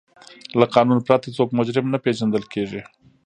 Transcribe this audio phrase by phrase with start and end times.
[0.59, 2.81] له قانون پرته څوک مجرم نه پیژندل کیږي.